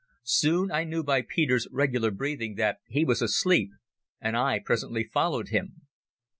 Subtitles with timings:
[0.23, 3.69] Soon I knew by Peter's regular breathing that he was asleep,
[4.19, 5.81] and I presently followed him